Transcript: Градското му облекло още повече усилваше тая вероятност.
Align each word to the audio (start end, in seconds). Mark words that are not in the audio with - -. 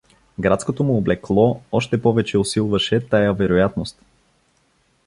Градското 0.39 0.83
му 0.83 0.97
облекло 0.97 1.61
още 1.71 2.01
повече 2.01 2.37
усилваше 2.37 3.07
тая 3.09 3.33
вероятност. 3.33 3.99